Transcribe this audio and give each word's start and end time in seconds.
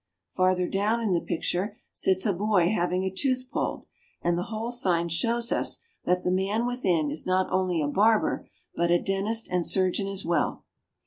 Farther 0.31 0.67
down 0.67 0.99
in 0.99 1.13
the 1.13 1.21
picture 1.21 1.77
sits 1.93 2.25
a 2.25 2.33
boy 2.33 2.69
having 2.69 3.03
a 3.03 3.13
tooth 3.15 3.51
pulled, 3.51 3.85
and 4.23 4.35
the 4.35 4.45
whole 4.49 4.71
sign 4.71 5.09
shows 5.09 5.51
us 5.51 5.81
that 6.05 6.23
the 6.23 6.31
man 6.31 6.65
within 6.65 7.11
is 7.11 7.27
not 7.27 7.45
only 7.51 7.83
a 7.83 7.87
bar 7.87 8.19
ber, 8.19 8.47
but 8.75 8.89
a 8.89 8.99
dentist 8.99 9.47
and 9.51 9.63
surgeon 9.63 10.07
as 10.07 10.25
well. 10.25 10.65